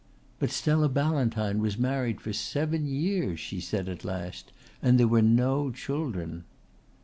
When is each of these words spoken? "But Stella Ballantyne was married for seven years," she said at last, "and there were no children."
"But 0.39 0.49
Stella 0.49 0.89
Ballantyne 0.89 1.59
was 1.61 1.77
married 1.77 2.21
for 2.21 2.33
seven 2.33 2.87
years," 2.87 3.39
she 3.39 3.59
said 3.61 3.87
at 3.87 4.03
last, 4.03 4.51
"and 4.81 4.99
there 4.99 5.07
were 5.07 5.21
no 5.21 5.69
children." 5.69 6.43